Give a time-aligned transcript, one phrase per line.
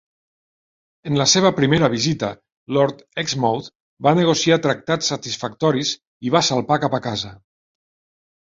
[1.09, 2.29] En la seva primera visita,
[2.77, 3.69] Lord Exmouth
[4.07, 5.93] va negociar tractats satisfactoris
[6.29, 7.35] i va salpar cap a casa.